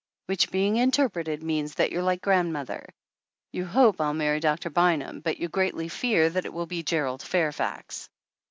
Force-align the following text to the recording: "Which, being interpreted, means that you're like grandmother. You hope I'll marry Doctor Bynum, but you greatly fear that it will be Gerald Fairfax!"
"Which, 0.25 0.49
being 0.49 0.77
interpreted, 0.77 1.43
means 1.43 1.75
that 1.75 1.91
you're 1.91 2.01
like 2.01 2.23
grandmother. 2.23 2.89
You 3.51 3.65
hope 3.67 4.01
I'll 4.01 4.15
marry 4.15 4.39
Doctor 4.39 4.71
Bynum, 4.71 5.19
but 5.19 5.37
you 5.39 5.47
greatly 5.47 5.89
fear 5.89 6.27
that 6.31 6.45
it 6.45 6.53
will 6.53 6.65
be 6.65 6.81
Gerald 6.81 7.21
Fairfax!" 7.21 8.09